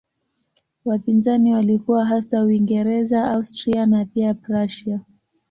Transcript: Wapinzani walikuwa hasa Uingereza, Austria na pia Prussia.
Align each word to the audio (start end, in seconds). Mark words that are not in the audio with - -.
Wapinzani 0.85 1.53
walikuwa 1.53 2.05
hasa 2.05 2.43
Uingereza, 2.43 3.31
Austria 3.31 3.85
na 3.85 4.05
pia 4.05 4.33
Prussia. 4.33 4.99